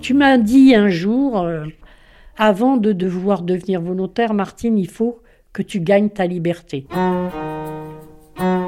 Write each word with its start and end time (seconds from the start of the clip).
Tu 0.00 0.14
m'as 0.14 0.38
dit 0.38 0.74
un 0.74 0.88
jour, 0.88 1.38
euh, 1.38 1.64
avant 2.36 2.76
de 2.76 2.92
devoir 2.92 3.42
devenir 3.42 3.80
volontaire, 3.80 4.34
Martine, 4.34 4.78
il 4.78 4.88
faut 4.88 5.20
que 5.52 5.62
tu 5.62 5.80
gagnes 5.80 6.08
ta 6.08 6.26
liberté. 6.26 6.86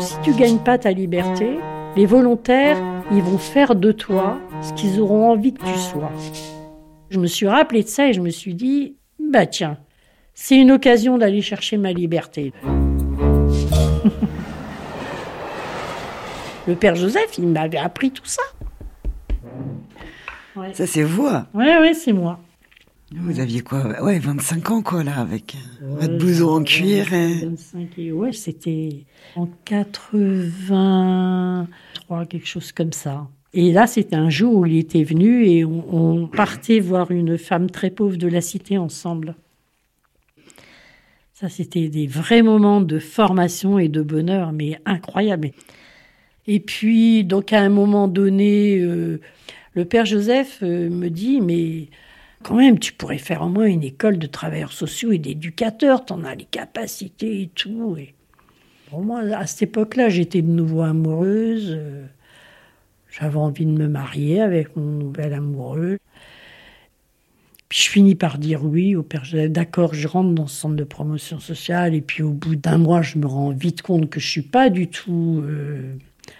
Si 0.01 0.21
tu 0.23 0.33
gagnes 0.35 0.59
pas 0.59 0.79
ta 0.79 0.93
liberté, 0.93 1.59
les 1.97 2.07
volontaires, 2.07 2.79
ils 3.11 3.23
vont 3.23 3.39
faire 3.39 3.75
de 3.75 3.93
toi 3.93 4.39
ce 4.61 4.73
qu'ils 4.75 5.01
auront 5.01 5.31
envie 5.31 5.55
que 5.55 5.65
tu 5.65 5.79
sois. 5.79 6.13
Je 7.11 7.19
me 7.19 7.27
suis 7.27 7.47
rappelé 7.47 7.83
de 7.83 7.89
ça 7.89 8.09
et 8.09 8.13
je 8.13 8.21
me 8.21 8.31
suis 8.31 8.55
dit, 8.55 8.97
bah 9.19 9.47
tiens, 9.47 9.79
c'est 10.35 10.57
une 10.57 10.71
occasion 10.71 11.19
d'aller 11.19 11.43
chercher 11.43 11.77
ma 11.77 11.93
liberté. 11.93 12.53
Le 16.67 16.75
père 16.75 16.95
Joseph, 16.95 17.39
il 17.39 17.49
m'avait 17.49 17.79
appris 17.79 18.11
tout 18.11 18.25
ça. 18.25 18.43
Ça, 20.75 20.87
c'est 20.87 21.03
vous 21.03 21.29
Oui, 21.55 21.67
oui, 21.81 21.95
c'est 21.95 22.13
moi. 22.13 22.39
Vous 23.15 23.41
aviez 23.41 23.61
quoi? 23.61 24.03
Ouais, 24.03 24.19
25 24.19 24.71
ans, 24.71 24.83
quoi, 24.83 25.05
là, 25.05 25.21
avec 25.21 25.57
votre 25.83 26.17
blouson 26.17 26.61
en 26.61 26.65
cuir. 26.65 27.13
Et... 27.13 27.45
25 27.45 27.99
et 27.99 28.13
ouais, 28.13 28.33
c'était 28.33 29.05
en 29.37 29.49
83, 29.65 32.27
quelque 32.27 32.47
chose 32.47 32.73
comme 32.73 32.93
ça. 32.93 33.29
Et 33.55 33.71
là, 33.71 33.87
c'était 33.87 34.17
un 34.17 34.31
jour 34.31 34.57
où 34.57 34.67
il 34.67 34.79
était 34.79 35.05
venu 35.05 35.47
et 35.47 35.65
on, 35.65 36.23
on 36.23 36.27
partait 36.27 36.81
voir 36.81 37.11
une 37.11 37.37
femme 37.37 37.71
très 37.71 37.91
pauvre 37.91 38.17
de 38.17 38.29
la 38.29 38.41
cité 38.41 38.79
ensemble. 38.79 39.35
Ça, 41.35 41.51
c'était 41.51 41.89
des 41.89 42.07
vrais 42.07 42.43
moments 42.43 42.81
de 42.81 42.99
formation 42.99 43.79
et 43.79 43.89
de 43.89 44.01
bonheur, 44.01 44.53
mais 44.53 44.79
incroyables. 44.87 45.51
Et 46.47 46.61
puis, 46.61 47.25
donc, 47.25 47.53
à 47.53 47.61
un 47.61 47.69
moment 47.69 48.09
donné, 48.09 48.79
euh, 48.79 49.21
le 49.75 49.85
père 49.85 50.05
Joseph 50.07 50.61
euh, 50.63 50.89
me 50.91 51.09
dit, 51.09 51.41
mais 51.41 51.89
quand 52.43 52.57
même, 52.57 52.79
tu 52.79 52.93
pourrais 52.93 53.19
faire 53.19 53.43
au 53.43 53.49
moins 53.49 53.67
une 53.67 53.85
école 53.85 54.19
de 54.19 54.27
travailleurs 54.27 54.73
sociaux 54.73 55.13
et 55.13 55.19
d'éducateurs, 55.19 56.05
tu 56.05 56.13
en 56.13 56.25
as 56.25 56.35
les 56.35 56.45
capacités 56.45 57.43
et 57.43 57.49
tout. 57.49 57.97
Et 57.99 58.15
pour 58.91 59.03
moi, 59.03 59.21
à 59.21 59.47
cette 59.47 59.63
époque-là, 59.63 60.09
j'étais 60.09 60.43
de 60.43 60.51
nouveau 60.51 60.83
amoureuse. 60.83 61.73
euh, 61.77 62.07
J'avais 63.11 63.37
envie 63.37 63.67
de 63.67 63.71
me 63.73 63.89
marier 63.89 64.41
avec 64.41 64.77
mon 64.77 64.85
nouvel 64.85 65.35
amoureux. 65.35 65.99
Puis 67.69 67.81
je 67.85 67.89
finis 67.91 68.15
par 68.15 68.39
dire 68.39 68.65
oui 68.65 68.97
au 68.97 69.03
père 69.03 69.25
Joseph. 69.25 69.51
D'accord, 69.51 69.95
je 69.95 70.07
rentre 70.07 70.35
dans 70.35 70.47
ce 70.47 70.61
centre 70.61 70.77
de 70.77 70.85
promotion 70.85 71.41
sociale. 71.41 71.95
Et 71.95 72.03
puis 72.03 72.23
au 72.23 72.33
bout 72.33 72.57
d'un 72.57 72.79
mois, 72.79 73.03
je 73.03 73.19
me 73.19 73.27
rends 73.27 73.51
vite 73.51 73.83
compte 73.83 74.11
que 74.11 74.21
je 74.21 74.29
suis 74.29 74.43
pas 74.43 74.69
du 74.71 74.89
tout 74.89 75.43
euh, 75.45 75.95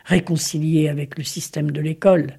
réconciliée 0.05 0.89
avec 0.89 1.17
le 1.17 1.25
système 1.25 1.71
de 1.71 1.81
l'école. 1.81 2.39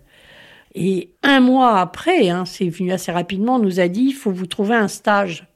Et 0.76 1.12
un 1.22 1.40
mois 1.40 1.80
après, 1.80 2.30
hein, 2.30 2.46
c'est 2.46 2.70
venu 2.70 2.92
assez 2.92 3.12
rapidement, 3.12 3.56
on 3.58 3.60
nous 3.60 3.80
a 3.80 3.88
dit 3.88 4.06
il 4.10 4.14
faut 4.14 4.32
vous 4.32 4.48
trouver 4.48 4.76
un 4.76 4.88
stage. 4.88 5.48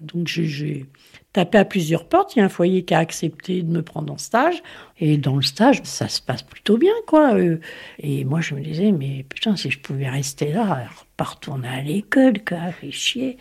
Donc 0.00 0.26
j'ai- 0.28 0.86
tapé 1.32 1.58
à 1.58 1.64
plusieurs 1.64 2.08
portes. 2.08 2.34
Il 2.34 2.38
y 2.38 2.42
a 2.42 2.46
un 2.46 2.48
foyer 2.48 2.84
qui 2.84 2.94
a 2.94 2.98
accepté 2.98 3.62
de 3.62 3.70
me 3.70 3.82
prendre 3.82 4.12
en 4.12 4.18
stage. 4.18 4.62
Et 4.98 5.18
dans 5.18 5.36
le 5.36 5.42
stage, 5.42 5.80
ça 5.84 6.08
se 6.08 6.20
passe 6.22 6.42
plutôt 6.42 6.78
bien, 6.78 6.94
quoi. 7.06 7.34
Euh, 7.34 7.60
Et 8.00 8.24
moi, 8.24 8.40
je 8.40 8.54
me 8.54 8.60
disais, 8.60 8.92
mais 8.92 9.24
putain, 9.28 9.54
si 9.54 9.70
je 9.70 9.78
pouvais 9.78 10.08
rester 10.08 10.52
là, 10.52 10.84
retourner 11.20 11.68
à 11.68 11.80
l'école, 11.82 12.42
quoi, 12.44 12.72
fait 12.72 12.90
chier. 12.90 13.36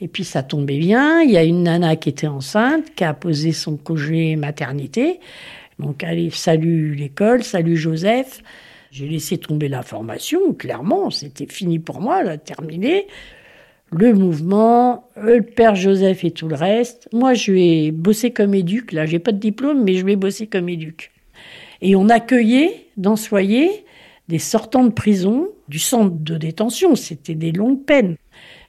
Et 0.00 0.06
puis 0.08 0.22
ça 0.24 0.42
tombait 0.42 0.78
bien. 0.78 1.22
Il 1.22 1.30
y 1.30 1.36
a 1.38 1.42
une 1.44 1.62
nana 1.64 1.96
qui 1.96 2.08
était 2.10 2.26
enceinte, 2.26 2.94
qui 2.94 3.04
a 3.04 3.14
posé 3.14 3.52
son 3.52 3.76
congé 3.76 4.36
maternité. 4.36 5.18
Donc, 5.78 6.04
allez, 6.04 6.30
salut 6.30 6.94
l'école, 6.94 7.42
salut 7.42 7.76
Joseph. 7.76 8.42
J'ai 8.90 9.08
laissé 9.08 9.38
tomber 9.38 9.68
la 9.68 9.82
formation, 9.82 10.52
clairement, 10.52 11.10
c'était 11.10 11.46
fini 11.46 11.78
pour 11.78 12.00
moi, 12.00 12.24
là, 12.24 12.38
terminé. 12.38 13.06
Le 13.92 14.12
mouvement, 14.12 15.08
euh, 15.16 15.36
le 15.36 15.42
père 15.42 15.76
Joseph 15.76 16.24
et 16.24 16.30
tout 16.32 16.48
le 16.48 16.56
reste. 16.56 17.08
Moi, 17.12 17.34
je 17.34 17.52
vais 17.52 17.90
bosser 17.92 18.32
comme 18.32 18.54
éduc, 18.54 18.92
là, 18.92 19.06
j'ai 19.06 19.20
pas 19.20 19.32
de 19.32 19.38
diplôme, 19.38 19.84
mais 19.84 19.94
je 19.94 20.04
vais 20.04 20.16
bosser 20.16 20.48
comme 20.48 20.68
éduc. 20.68 21.12
Et 21.82 21.94
on 21.94 22.08
accueillait 22.08 22.86
dans 22.96 23.16
ce 23.16 23.28
foyer 23.28 23.84
des 24.28 24.38
sortants 24.38 24.84
de 24.84 24.92
prison 24.92 25.48
du 25.68 25.78
centre 25.78 26.14
de 26.16 26.36
détention. 26.36 26.94
C'était 26.96 27.34
des 27.34 27.52
longues 27.52 27.84
peines. 27.84 28.16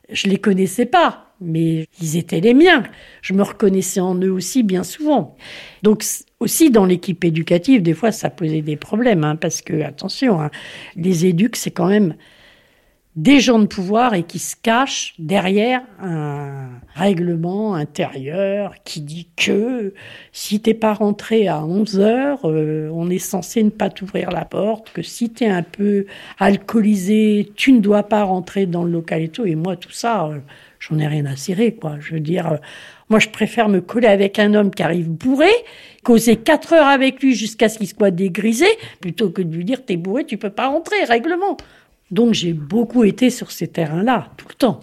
Je 0.09 0.27
les 0.27 0.37
connaissais 0.37 0.85
pas, 0.85 1.33
mais 1.39 1.87
ils 2.01 2.17
étaient 2.17 2.41
les 2.41 2.53
miens. 2.53 2.83
Je 3.21 3.33
me 3.33 3.43
reconnaissais 3.43 3.99
en 3.99 4.15
eux 4.15 4.31
aussi 4.31 4.63
bien 4.63 4.83
souvent. 4.83 5.35
Donc 5.83 6.03
aussi 6.41 6.71
dans 6.71 6.85
l'équipe 6.85 7.23
éducative, 7.23 7.83
des 7.83 7.93
fois 7.93 8.11
ça 8.11 8.29
posait 8.29 8.63
des 8.63 8.75
problèmes, 8.75 9.23
hein, 9.23 9.35
parce 9.35 9.61
que 9.61 9.83
attention, 9.83 10.41
hein, 10.41 10.49
les 10.95 11.27
éducs 11.27 11.55
c'est 11.55 11.71
quand 11.71 11.87
même 11.87 12.15
des 13.17 13.41
gens 13.41 13.59
de 13.59 13.65
pouvoir 13.65 14.13
et 14.13 14.23
qui 14.23 14.39
se 14.39 14.55
cachent 14.55 15.15
derrière 15.19 15.81
un 16.01 16.69
règlement 16.95 17.75
intérieur 17.75 18.73
qui 18.85 19.01
dit 19.01 19.27
que 19.35 19.93
si 20.31 20.61
t'es 20.61 20.73
pas 20.73 20.93
rentré 20.93 21.49
à 21.49 21.65
11 21.65 21.99
heures, 21.99 22.39
euh, 22.45 22.89
on 22.93 23.09
est 23.09 23.19
censé 23.19 23.63
ne 23.63 23.69
pas 23.69 23.89
t'ouvrir 23.89 24.31
la 24.31 24.45
porte, 24.45 24.93
que 24.93 25.01
si 25.01 25.29
t'es 25.29 25.47
un 25.47 25.63
peu 25.63 26.05
alcoolisé, 26.39 27.51
tu 27.55 27.73
ne 27.73 27.81
dois 27.81 28.03
pas 28.03 28.23
rentrer 28.23 28.65
dans 28.65 28.85
le 28.85 28.91
local 28.91 29.23
et 29.23 29.29
tout. 29.29 29.45
Et 29.45 29.55
moi, 29.55 29.75
tout 29.75 29.91
ça, 29.91 30.27
euh, 30.27 30.39
j'en 30.79 30.97
ai 30.97 31.07
rien 31.07 31.25
à 31.25 31.35
cirer, 31.35 31.75
quoi. 31.75 31.97
Je 31.99 32.13
veux 32.13 32.21
dire, 32.21 32.53
euh, 32.53 32.57
moi, 33.09 33.19
je 33.19 33.27
préfère 33.27 33.67
me 33.67 33.81
coller 33.81 34.07
avec 34.07 34.39
un 34.39 34.53
homme 34.53 34.71
qui 34.71 34.83
arrive 34.83 35.09
bourré, 35.09 35.51
causer 36.03 36.37
quatre 36.37 36.71
heures 36.71 36.87
avec 36.87 37.21
lui 37.21 37.35
jusqu'à 37.35 37.67
ce 37.67 37.77
qu'il 37.77 37.89
soit 37.89 38.11
dégrisé, 38.11 38.67
plutôt 39.01 39.31
que 39.31 39.41
de 39.41 39.53
lui 39.53 39.65
dire, 39.65 39.83
t'es 39.83 39.97
bourré, 39.97 40.23
tu 40.25 40.37
peux 40.37 40.49
pas 40.49 40.69
rentrer, 40.69 41.03
règlement. 41.03 41.57
Donc, 42.11 42.33
j'ai 42.33 42.53
beaucoup 42.53 43.03
été 43.03 43.29
sur 43.29 43.51
ces 43.51 43.67
terrains-là, 43.67 44.29
tout 44.37 44.47
le 44.49 44.55
temps. 44.55 44.81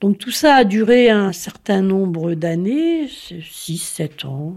Donc, 0.00 0.18
tout 0.18 0.30
ça 0.30 0.56
a 0.56 0.64
duré 0.64 1.10
un 1.10 1.32
certain 1.32 1.82
nombre 1.82 2.34
d'années, 2.34 3.06
6, 3.08 3.78
7 3.78 4.24
ans. 4.24 4.56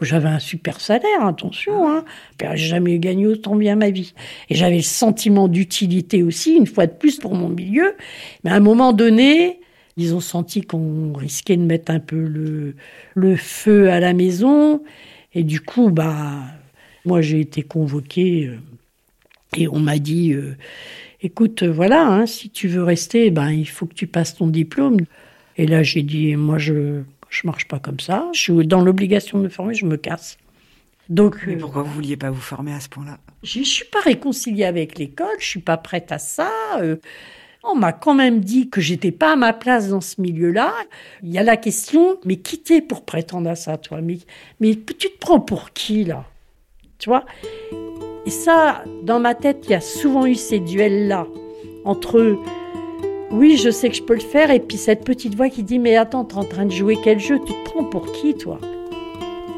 J'avais 0.00 0.28
un 0.28 0.38
super 0.38 0.80
salaire, 0.80 1.26
attention, 1.26 1.90
hein. 1.90 2.04
J'ai 2.40 2.56
jamais 2.56 2.98
gagné 2.98 3.26
autant 3.26 3.56
bien 3.56 3.74
ma 3.74 3.90
vie. 3.90 4.14
Et 4.48 4.54
j'avais 4.54 4.76
le 4.76 4.82
sentiment 4.82 5.48
d'utilité 5.48 6.22
aussi, 6.22 6.54
une 6.54 6.68
fois 6.68 6.86
de 6.86 6.92
plus, 6.92 7.18
pour 7.18 7.34
mon 7.34 7.48
milieu. 7.48 7.94
Mais 8.44 8.50
à 8.50 8.54
un 8.54 8.60
moment 8.60 8.92
donné, 8.92 9.60
ils 9.96 10.14
ont 10.14 10.20
senti 10.20 10.62
qu'on 10.62 11.12
risquait 11.12 11.56
de 11.56 11.62
mettre 11.62 11.90
un 11.90 11.98
peu 11.98 12.16
le, 12.16 12.76
le 13.14 13.36
feu 13.36 13.90
à 13.90 13.98
la 13.98 14.12
maison. 14.12 14.82
Et 15.34 15.42
du 15.42 15.60
coup, 15.60 15.90
bah, 15.90 16.44
moi, 17.04 17.20
j'ai 17.20 17.40
été 17.40 17.62
convoquée 17.62 18.46
euh, 18.46 18.58
et 19.56 19.66
on 19.66 19.80
m'a 19.80 19.98
dit, 19.98 20.32
euh, 20.32 20.56
écoute, 21.20 21.62
euh, 21.62 21.70
voilà, 21.72 22.06
hein, 22.06 22.26
si 22.26 22.50
tu 22.50 22.68
veux 22.68 22.82
rester, 22.82 23.30
ben, 23.30 23.50
il 23.50 23.68
faut 23.68 23.86
que 23.86 23.94
tu 23.94 24.06
passes 24.06 24.36
ton 24.36 24.46
diplôme. 24.46 24.98
Et 25.56 25.66
là, 25.66 25.82
j'ai 25.82 26.02
dit, 26.02 26.36
moi, 26.36 26.58
je 26.58 27.02
je 27.30 27.46
marche 27.46 27.68
pas 27.68 27.78
comme 27.78 28.00
ça. 28.00 28.28
Je 28.32 28.40
suis 28.40 28.66
dans 28.66 28.80
l'obligation 28.80 29.38
de 29.38 29.44
me 29.44 29.48
former, 29.48 29.74
je 29.74 29.84
me 29.84 29.96
casse. 29.96 30.38
Donc, 31.08 31.36
Mais 31.46 31.54
euh, 31.54 31.58
pourquoi 31.58 31.82
vous 31.82 31.92
vouliez 31.92 32.16
pas 32.16 32.30
vous 32.30 32.40
former 32.40 32.72
à 32.72 32.80
ce 32.80 32.88
point-là? 32.88 33.18
je 33.42 33.60
ne 33.60 33.64
suis 33.64 33.84
pas 33.84 34.00
réconciliée 34.00 34.64
avec 34.64 34.98
l'école, 34.98 35.36
je 35.38 35.46
suis 35.46 35.60
pas 35.60 35.76
prête 35.76 36.10
à 36.10 36.18
ça. 36.18 36.50
euh, 36.80 36.96
on 37.64 37.74
m'a 37.74 37.92
quand 37.92 38.14
même 38.14 38.40
dit 38.40 38.70
que 38.70 38.80
j'étais 38.80 39.10
pas 39.10 39.32
à 39.32 39.36
ma 39.36 39.52
place 39.52 39.88
dans 39.88 40.00
ce 40.00 40.20
milieu-là. 40.20 40.72
Il 41.22 41.30
y 41.30 41.38
a 41.38 41.42
la 41.42 41.56
question, 41.56 42.18
mais 42.24 42.36
qui 42.36 42.60
t'es 42.60 42.80
pour 42.80 43.04
prétendre 43.04 43.50
à 43.50 43.56
ça, 43.56 43.76
toi? 43.76 44.00
Mais, 44.00 44.18
mais 44.60 44.74
tu 44.74 45.10
te 45.10 45.18
prends 45.18 45.40
pour 45.40 45.72
qui, 45.72 46.04
là? 46.04 46.24
Tu 46.98 47.10
vois? 47.10 47.26
Et 48.28 48.30
ça, 48.30 48.84
dans 49.04 49.20
ma 49.20 49.34
tête, 49.34 49.64
il 49.64 49.70
y 49.70 49.74
a 49.74 49.80
souvent 49.80 50.26
eu 50.26 50.34
ces 50.34 50.60
duels-là 50.60 51.26
entre 51.86 52.36
oui, 53.30 53.56
je 53.56 53.70
sais 53.70 53.88
que 53.88 53.94
je 53.94 54.02
peux 54.02 54.12
le 54.12 54.20
faire, 54.20 54.50
et 54.50 54.60
puis 54.60 54.76
cette 54.76 55.02
petite 55.02 55.34
voix 55.34 55.48
qui 55.48 55.62
dit 55.62 55.78
mais 55.78 55.96
attends, 55.96 56.26
t'es 56.26 56.36
en 56.36 56.44
train 56.44 56.66
de 56.66 56.70
jouer 56.70 56.98
quel 57.02 57.18
jeu? 57.18 57.38
Tu 57.46 57.54
te 57.54 57.70
prends 57.70 57.84
pour 57.84 58.12
qui, 58.12 58.34
toi? 58.34 58.58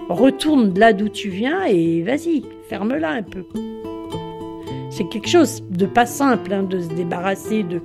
Retourne 0.09 0.73
là 0.79 0.93
d'où 0.93 1.09
tu 1.09 1.31
viens 1.31 1.65
et 1.65 2.03
vas-y, 2.03 2.45
ferme-la 2.69 3.11
un 3.11 3.23
peu. 3.25 3.43
C'est 4.89 5.09
quelque 5.09 5.29
chose 5.29 5.65
de 5.69 5.87
pas 5.87 6.07
simple 6.07 6.53
hein, 6.53 6.63
de 6.63 6.79
se 6.79 6.91
débarrasser 6.91 7.65
de, 7.65 7.81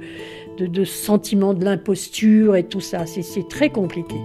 de, 0.59 0.68
de 0.68 1.54
de 1.54 1.65
l'imposture 1.65 2.56
et 2.56 2.63
tout 2.63 2.80
ça. 2.80 3.07
C'est 3.07 3.50
très 3.50 3.71
compliqué. 3.71 4.18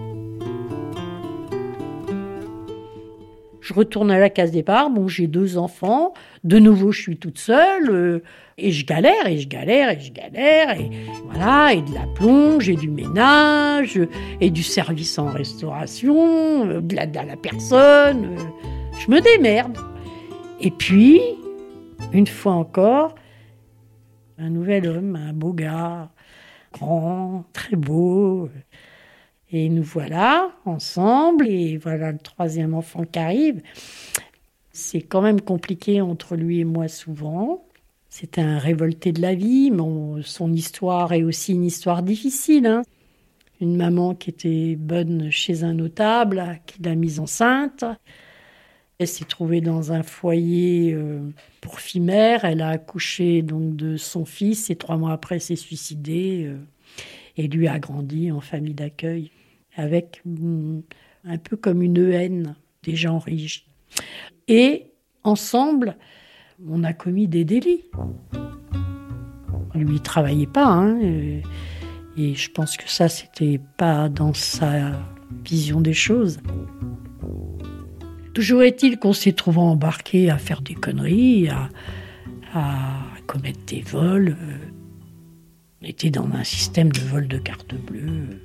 Je 3.70 3.74
retourne 3.76 4.10
à 4.10 4.18
la 4.18 4.30
case 4.30 4.50
départ. 4.50 4.90
Bon, 4.90 5.06
j'ai 5.06 5.28
deux 5.28 5.56
enfants. 5.56 6.12
De 6.42 6.58
nouveau, 6.58 6.90
je 6.90 7.02
suis 7.02 7.18
toute 7.18 7.38
seule. 7.38 7.88
euh, 7.88 8.18
et 8.58 8.72
je 8.72 8.84
galère, 8.84 9.28
et 9.28 9.38
je 9.38 9.46
galère, 9.46 9.90
et 9.90 10.00
je 10.00 10.12
galère. 10.12 10.80
Et 10.80 10.90
voilà, 11.24 11.74
et 11.74 11.80
de 11.80 11.94
la 11.94 12.04
plonge, 12.16 12.68
et 12.68 12.74
du 12.74 12.90
ménage, 12.90 13.96
euh, 13.96 14.08
et 14.40 14.50
du 14.50 14.64
service 14.64 15.20
en 15.20 15.26
restauration, 15.26 16.68
euh, 16.68 16.80
de 16.80 16.96
la 16.96 17.36
personne. 17.40 18.34
je 18.98 19.08
me 19.08 19.20
démerde. 19.20 19.78
Et 20.60 20.72
puis, 20.72 21.20
une 22.12 22.26
fois 22.26 22.54
encore, 22.54 23.14
un 24.36 24.50
nouvel 24.50 24.88
homme, 24.88 25.14
un 25.14 25.32
beau 25.32 25.52
gars, 25.52 26.10
grand, 26.72 27.44
très 27.52 27.76
beau. 27.76 28.48
Et 29.52 29.68
nous 29.68 29.82
voilà 29.82 30.52
ensemble, 30.64 31.48
et 31.48 31.76
voilà 31.76 32.12
le 32.12 32.18
troisième 32.18 32.74
enfant 32.74 33.04
qui 33.04 33.18
arrive. 33.18 33.62
C'est 34.70 35.02
quand 35.02 35.22
même 35.22 35.40
compliqué 35.40 36.00
entre 36.00 36.36
lui 36.36 36.60
et 36.60 36.64
moi 36.64 36.86
souvent. 36.86 37.64
C'était 38.08 38.40
un 38.40 38.58
révolté 38.58 39.12
de 39.12 39.20
la 39.20 39.34
vie. 39.34 39.72
son 40.22 40.52
histoire 40.52 41.12
est 41.12 41.22
aussi 41.22 41.52
une 41.52 41.64
histoire 41.64 42.02
difficile. 42.02 42.66
Hein. 42.66 42.82
Une 43.60 43.76
maman 43.76 44.14
qui 44.14 44.30
était 44.30 44.76
bonne 44.76 45.30
chez 45.30 45.64
un 45.64 45.74
notable, 45.74 46.60
qui 46.66 46.82
l'a 46.82 46.94
mise 46.94 47.20
enceinte. 47.20 47.84
Elle 48.98 49.08
s'est 49.08 49.24
trouvée 49.24 49.60
dans 49.60 49.92
un 49.92 50.02
foyer 50.02 50.92
euh, 50.92 51.20
mères. 51.96 52.44
Elle 52.44 52.62
a 52.62 52.68
accouché 52.68 53.42
donc 53.42 53.74
de 53.74 53.96
son 53.96 54.24
fils 54.24 54.70
et 54.70 54.76
trois 54.76 54.96
mois 54.96 55.12
après 55.12 55.40
s'est 55.40 55.56
suicidée 55.56 56.44
euh, 56.46 56.58
et 57.36 57.48
lui 57.48 57.66
a 57.66 57.78
grandi 57.78 58.30
en 58.30 58.40
famille 58.40 58.74
d'accueil 58.74 59.30
avec 59.76 60.22
un 61.24 61.38
peu 61.38 61.56
comme 61.56 61.82
une 61.82 62.12
haine 62.12 62.54
des 62.82 62.96
gens 62.96 63.18
riches. 63.18 63.66
Et 64.48 64.86
ensemble, 65.22 65.96
on 66.68 66.84
a 66.84 66.92
commis 66.92 67.28
des 67.28 67.44
délits. 67.44 67.84
Lui, 69.74 69.94
il 69.94 70.00
travaillait 70.00 70.46
pas, 70.46 70.66
hein, 70.66 70.98
et, 71.00 71.42
je 72.16 72.50
pense 72.50 72.76
que 72.76 72.90
ça, 72.90 73.08
c'était 73.08 73.60
pas 73.78 74.10
dans 74.10 74.34
sa 74.34 74.92
vision 75.44 75.80
des 75.80 75.94
choses. 75.94 76.40
Toujours 78.34 78.62
est-il 78.62 78.98
qu'on 78.98 79.14
s'est 79.14 79.32
trouvé 79.32 79.58
embarqué 79.58 80.28
à 80.28 80.36
faire 80.36 80.60
des 80.60 80.74
conneries, 80.74 81.48
à, 81.48 81.70
commettre 83.26 83.60
des 83.66 83.80
vols. 83.80 84.36
On 85.82 85.86
était 85.86 86.10
dans 86.10 86.28
un 86.34 86.44
système 86.44 86.92
de 86.92 87.00
vol 87.00 87.26
de 87.26 87.38
cartes 87.38 87.74
bleues. 87.74 88.42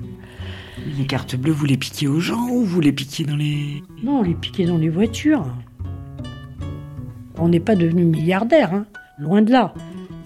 Les 0.98 1.06
cartes 1.06 1.36
bleues, 1.36 1.52
vous 1.52 1.66
les 1.66 1.76
piquiez 1.76 2.08
aux 2.08 2.22
gens 2.22 2.48
ou 2.48 2.64
vous 2.64 2.80
les 2.80 2.94
piquiez 2.94 3.26
dans 3.26 3.36
les... 3.36 3.84
Non, 4.04 4.20
on 4.20 4.24
les 4.24 4.36
piquait 4.36 4.66
dans 4.66 4.78
les 4.78 4.88
voitures. 4.88 5.46
On 7.38 7.50
n'est 7.50 7.60
pas 7.60 7.76
devenu 7.76 8.06
milliardaire, 8.06 8.74
hein. 8.74 8.86
loin 9.20 9.42
de 9.42 9.52
là. 9.52 9.74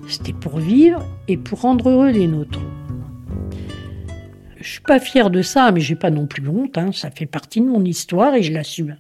C'était 0.08 0.34
pour 0.34 0.60
vivre 0.60 1.04
et 1.28 1.38
pour 1.38 1.62
rendre 1.62 1.90
heureux 1.90 2.12
les 2.12 2.28
nôtres. 2.28 2.62
Je 4.58 4.70
suis 4.70 4.82
pas 4.82 5.00
fier 5.00 5.32
de 5.32 5.42
ça, 5.42 5.72
mais 5.72 5.80
j'ai 5.80 5.96
pas 5.96 6.12
non 6.12 6.28
plus 6.28 6.48
honte. 6.48 6.78
Hein. 6.78 6.92
Ça 6.92 7.10
fait 7.10 7.26
partie 7.26 7.62
de 7.62 7.66
mon 7.66 7.84
histoire 7.84 8.36
et 8.36 8.44
je 8.44 8.54
l'assume. 8.54 8.98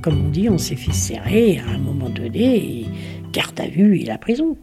Comme 0.00 0.26
on 0.26 0.30
dit, 0.30 0.48
on 0.48 0.56
s'est 0.56 0.76
fait 0.76 0.94
serrer 0.94 1.58
à 1.58 1.68
un 1.68 1.78
moment 1.78 2.08
donné, 2.08 2.86
garde 3.32 3.60
à 3.60 3.66
vue 3.66 3.98
et 3.98 4.04
la 4.06 4.16
prison. 4.16 4.56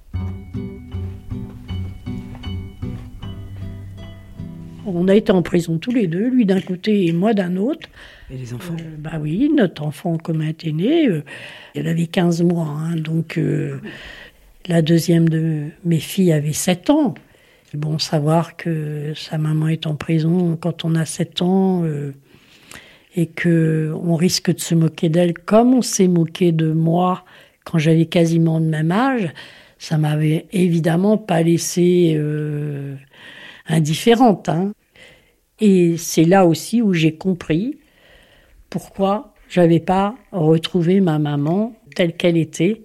On 4.85 5.07
a 5.07 5.15
été 5.15 5.31
en 5.31 5.41
prison 5.41 5.77
tous 5.77 5.91
les 5.91 6.07
deux, 6.07 6.29
lui 6.29 6.45
d'un 6.45 6.61
côté 6.61 7.05
et 7.05 7.11
moi 7.11 7.33
d'un 7.33 7.55
autre. 7.57 7.87
Et 8.31 8.37
les 8.37 8.53
enfants? 8.53 8.75
Euh, 8.79 8.95
Bah 8.97 9.19
oui, 9.19 9.51
notre 9.55 9.83
enfant 9.83 10.17
commun 10.17 10.49
était 10.49 10.71
né. 10.71 11.07
Euh, 11.07 11.23
elle 11.75 11.87
avait 11.87 12.07
15 12.07 12.41
mois, 12.43 12.67
hein, 12.67 12.95
donc 12.95 13.37
euh, 13.37 13.79
la 14.67 14.81
deuxième 14.81 15.29
de 15.29 15.65
mes 15.85 15.99
filles 15.99 16.31
avait 16.31 16.53
7 16.53 16.89
ans. 16.89 17.13
Bon, 17.73 17.99
savoir 17.99 18.57
que 18.57 19.13
sa 19.15 19.37
maman 19.37 19.67
est 19.67 19.87
en 19.87 19.95
prison 19.95 20.57
quand 20.59 20.83
on 20.83 20.95
a 20.95 21.05
7 21.05 21.41
ans 21.41 21.85
et 23.15 23.27
que 23.27 23.93
on 24.03 24.15
risque 24.15 24.53
de 24.53 24.59
se 24.59 24.75
moquer 24.75 25.07
d'elle 25.07 25.33
comme 25.33 25.73
on 25.75 25.81
s'est 25.81 26.09
moqué 26.09 26.51
de 26.51 26.73
moi 26.73 27.23
quand 27.63 27.77
j'avais 27.77 28.07
quasiment 28.07 28.59
le 28.59 28.65
même 28.65 28.91
âge, 28.91 29.29
ça 29.77 29.97
m'avait 29.97 30.47
évidemment 30.51 31.17
pas 31.17 31.43
laissé 31.43 32.19
indifférente. 33.67 34.49
Hein. 34.49 34.73
Et 35.59 35.97
c'est 35.97 36.25
là 36.25 36.45
aussi 36.45 36.81
où 36.81 36.93
j'ai 36.93 37.15
compris 37.15 37.79
pourquoi 38.69 39.33
j'avais 39.49 39.79
pas 39.79 40.15
retrouvé 40.31 41.01
ma 41.01 41.19
maman 41.19 41.73
telle 41.95 42.15
qu'elle 42.15 42.37
était 42.37 42.83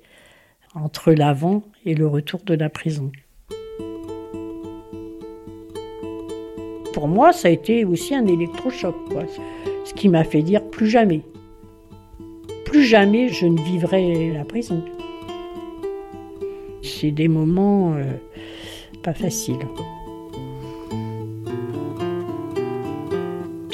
entre 0.74 1.12
l'avant 1.12 1.62
et 1.84 1.94
le 1.94 2.06
retour 2.06 2.40
de 2.44 2.54
la 2.54 2.68
prison. 2.68 3.10
Pour 6.92 7.08
moi, 7.08 7.32
ça 7.32 7.48
a 7.48 7.50
été 7.50 7.84
aussi 7.84 8.14
un 8.14 8.26
électrochoc, 8.26 8.94
ce 9.84 9.94
qui 9.94 10.08
m'a 10.08 10.24
fait 10.24 10.42
dire 10.42 10.62
plus 10.64 10.88
jamais. 10.88 11.22
Plus 12.64 12.84
jamais 12.84 13.28
je 13.28 13.46
ne 13.46 13.60
vivrai 13.60 14.32
la 14.32 14.44
prison. 14.44 14.82
C'est 16.82 17.10
des 17.10 17.28
moments 17.28 17.94
euh, 17.94 18.04
pas 19.02 19.14
faciles. 19.14 19.58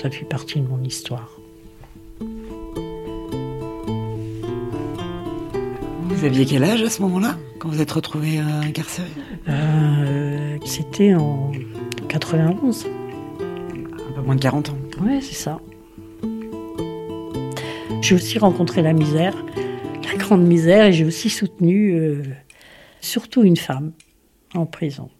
Ça 0.02 0.10
fait 0.10 0.24
partie 0.24 0.60
de 0.60 0.66
mon 0.66 0.82
histoire. 0.82 1.38
Vous 6.08 6.24
aviez 6.24 6.44
quel 6.44 6.64
âge 6.64 6.82
à 6.82 6.90
ce 6.90 7.00
moment-là, 7.02 7.38
quand 7.60 7.68
vous 7.68 7.80
êtes 7.80 7.92
retrouvé 7.92 8.40
euh, 8.40 8.62
incarcéré 8.62 9.06
euh, 9.48 10.58
C'était 10.64 11.14
en 11.14 11.52
91. 12.08 12.88
Un 12.88 14.12
peu 14.12 14.22
moins 14.22 14.34
de 14.34 14.40
40 14.40 14.70
ans. 14.70 14.76
Oui, 15.02 15.22
c'est 15.22 15.36
ça. 15.36 15.60
J'ai 18.00 18.16
aussi 18.16 18.40
rencontré 18.40 18.82
la 18.82 18.94
misère, 18.94 19.36
la 20.02 20.16
grande 20.16 20.42
misère, 20.42 20.86
et 20.86 20.92
j'ai 20.92 21.04
aussi 21.04 21.30
soutenu 21.30 21.92
euh, 21.92 22.24
surtout 23.00 23.44
une 23.44 23.56
femme 23.56 23.92
en 24.56 24.66
prison, 24.66 25.10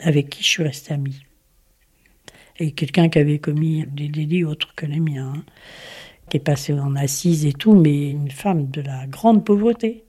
avec 0.00 0.28
qui 0.28 0.42
je 0.42 0.48
suis 0.48 0.64
restée 0.64 0.94
amie 0.94 1.22
et 2.58 2.72
quelqu'un 2.72 3.08
qui 3.08 3.18
avait 3.18 3.38
commis 3.38 3.84
des 3.86 4.08
délits 4.08 4.44
autres 4.44 4.74
que 4.74 4.86
les 4.86 5.00
miens, 5.00 5.32
hein, 5.36 5.44
qui 6.28 6.38
est 6.38 6.40
passé 6.40 6.72
en 6.72 6.96
assise 6.96 7.46
et 7.46 7.52
tout, 7.52 7.74
mais 7.74 8.10
une 8.10 8.30
femme 8.30 8.70
de 8.70 8.80
la 8.80 9.06
grande 9.06 9.44
pauvreté. 9.44 10.04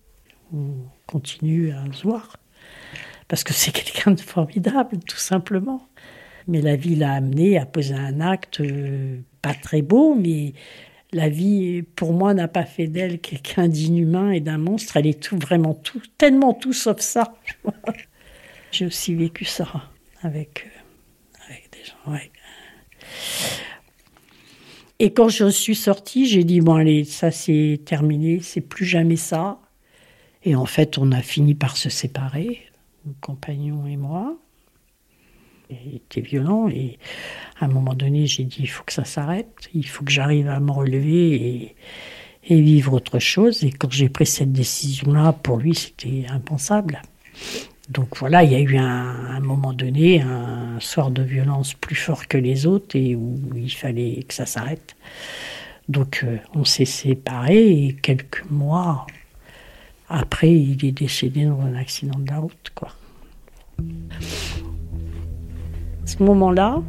On 0.53 0.73
continue 1.07 1.71
à 1.71 1.83
se 1.93 2.03
voir, 2.03 2.37
parce 3.27 3.43
que 3.43 3.53
c'est 3.53 3.71
quelqu'un 3.73 4.11
de 4.11 4.21
formidable, 4.21 4.99
tout 5.07 5.17
simplement. 5.17 5.87
Mais 6.47 6.61
la 6.61 6.75
vie 6.75 6.95
l'a 6.95 7.13
amené 7.13 7.59
à 7.59 7.65
poser 7.65 7.93
un 7.93 8.21
acte 8.21 8.61
euh, 8.61 9.19
pas 9.41 9.53
très 9.53 9.83
beau, 9.83 10.15
mais 10.15 10.53
la 11.11 11.29
vie, 11.29 11.83
pour 11.83 12.13
moi, 12.13 12.33
n'a 12.33 12.47
pas 12.47 12.65
fait 12.65 12.87
d'elle 12.87 13.19
quelqu'un 13.19 13.67
d'inhumain 13.67 14.31
et 14.31 14.39
d'un 14.39 14.57
monstre. 14.57 14.97
Elle 14.97 15.07
est 15.07 15.21
tout, 15.21 15.37
vraiment 15.37 15.73
tout, 15.73 16.01
tellement 16.17 16.53
tout 16.53 16.73
sauf 16.73 16.99
ça. 16.99 17.35
J'ai 18.71 18.85
aussi 18.85 19.13
vécu 19.15 19.45
ça 19.45 19.67
avec, 20.21 20.65
euh, 20.65 21.45
avec 21.47 21.69
des 21.71 21.83
gens. 21.83 22.11
Ouais. 22.11 22.31
Et 24.99 25.13
quand 25.13 25.29
je 25.29 25.49
suis 25.49 25.75
sortie, 25.75 26.27
j'ai 26.27 26.43
dit 26.43 26.59
bon 26.59 26.75
allez, 26.75 27.05
ça 27.05 27.31
c'est 27.31 27.79
terminé, 27.85 28.41
c'est 28.41 28.61
plus 28.61 28.85
jamais 28.85 29.15
ça. 29.15 29.59
Et 30.43 30.55
en 30.55 30.65
fait, 30.65 30.97
on 30.97 31.11
a 31.11 31.21
fini 31.21 31.55
par 31.55 31.77
se 31.77 31.89
séparer, 31.89 32.61
mon 33.05 33.13
compagnon 33.21 33.85
et 33.87 33.97
moi. 33.97 34.37
C'était 35.69 36.21
violent 36.21 36.67
et 36.67 36.97
à 37.59 37.65
un 37.65 37.67
moment 37.67 37.93
donné, 37.93 38.25
j'ai 38.25 38.43
dit 38.43 38.57
il 38.61 38.69
faut 38.69 38.83
que 38.83 38.93
ça 38.93 39.05
s'arrête, 39.05 39.69
il 39.73 39.87
faut 39.87 40.03
que 40.03 40.11
j'arrive 40.11 40.49
à 40.49 40.59
me 40.59 40.71
relever 40.71 41.35
et, 41.35 41.75
et 42.47 42.61
vivre 42.61 42.93
autre 42.93 43.19
chose. 43.19 43.63
Et 43.63 43.71
quand 43.71 43.91
j'ai 43.91 44.09
pris 44.09 44.25
cette 44.25 44.51
décision-là, 44.51 45.33
pour 45.33 45.57
lui, 45.57 45.75
c'était 45.75 46.25
impensable. 46.29 47.01
Donc 47.89 48.17
voilà, 48.17 48.43
il 48.43 48.51
y 48.51 48.55
a 48.55 48.59
eu 48.59 48.77
un, 48.77 49.39
moment 49.39 49.73
donné 49.73 50.21
un 50.21 50.79
soir 50.79 51.09
de 51.09 51.23
violence 51.23 51.73
plus 51.73 51.95
fort 51.95 52.27
que 52.27 52.37
les 52.37 52.65
autres 52.67 52.95
et 52.95 53.15
où 53.15 53.35
il 53.55 53.73
fallait 53.73 54.23
que 54.27 54.33
ça 54.33 54.45
s'arrête. 54.45 54.95
Donc 55.87 56.23
euh, 56.23 56.37
on 56.53 56.65
s'est 56.65 56.85
séparés 56.85 57.85
et 57.85 57.93
quelques 57.93 58.43
mois 58.49 59.07
après, 60.09 60.51
il 60.51 60.83
est 60.83 60.91
décédé 60.91 61.45
dans 61.45 61.61
un 61.61 61.75
accident 61.75 62.17
de 62.17 62.27
la 62.27 62.39
route. 62.39 62.71
Quoi. 62.73 62.89
À 63.79 63.83
ce 66.07 66.23
moment-là, 66.23 66.81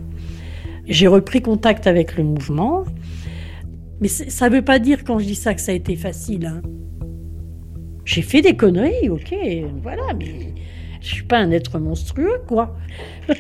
j'ai 0.87 1.07
repris 1.07 1.43
contact 1.43 1.87
avec 1.87 2.17
le 2.17 2.25
mouvement. 2.25 2.85
Mais 4.01 4.09
ça 4.09 4.49
ne 4.49 4.55
veut 4.55 4.63
pas 4.63 4.79
dire 4.79 5.05
quand 5.05 5.19
je 5.19 5.27
dis 5.27 5.35
ça 5.35 5.53
que 5.53 5.61
ça 5.61 5.73
a 5.73 5.75
été 5.75 5.97
facile. 5.97 6.47
Hein. 6.47 6.63
J'ai 8.07 8.23
fait 8.23 8.41
des 8.41 8.57
conneries, 8.57 9.11
ok, 9.11 9.35
voilà, 9.83 10.15
mais 10.19 10.55
je 11.01 11.15
suis 11.15 11.25
pas 11.25 11.39
un 11.39 11.51
être 11.51 11.79
monstrueux, 11.79 12.43
quoi. 12.47 12.77